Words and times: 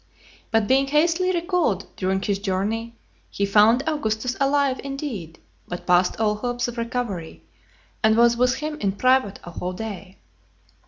But 0.49 0.67
being 0.67 0.87
hastily 0.87 1.31
recalled 1.31 1.85
during 1.95 2.23
his 2.23 2.39
journey, 2.39 2.95
he 3.29 3.45
found 3.45 3.83
Augustus 3.85 4.35
alive 4.39 4.81
indeed, 4.83 5.37
but 5.67 5.85
past 5.85 6.19
all 6.19 6.37
hopes 6.37 6.67
of 6.67 6.79
recovery, 6.79 7.43
and 8.03 8.17
was 8.17 8.35
with 8.35 8.55
him 8.55 8.79
in 8.79 8.93
private 8.93 9.39
a 9.43 9.51
whole 9.51 9.73
day. 9.73 10.17